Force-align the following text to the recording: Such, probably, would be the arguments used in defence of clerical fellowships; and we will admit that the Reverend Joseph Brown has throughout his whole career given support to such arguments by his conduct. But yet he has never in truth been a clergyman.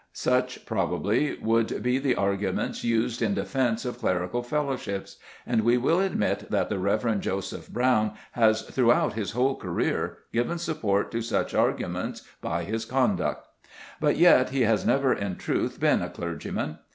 Such, 0.13 0.65
probably, 0.65 1.37
would 1.43 1.83
be 1.83 1.99
the 1.99 2.15
arguments 2.15 2.83
used 2.83 3.21
in 3.21 3.35
defence 3.35 3.85
of 3.85 3.99
clerical 3.99 4.41
fellowships; 4.41 5.17
and 5.45 5.61
we 5.61 5.77
will 5.77 5.99
admit 5.99 6.49
that 6.49 6.69
the 6.69 6.79
Reverend 6.79 7.21
Joseph 7.21 7.69
Brown 7.69 8.13
has 8.31 8.63
throughout 8.63 9.13
his 9.13 9.33
whole 9.33 9.53
career 9.55 10.17
given 10.33 10.57
support 10.57 11.11
to 11.11 11.21
such 11.21 11.53
arguments 11.53 12.23
by 12.41 12.63
his 12.63 12.83
conduct. 12.83 13.47
But 13.99 14.17
yet 14.17 14.49
he 14.49 14.61
has 14.61 14.87
never 14.87 15.13
in 15.13 15.35
truth 15.35 15.79
been 15.79 16.01
a 16.01 16.09
clergyman. 16.09 16.79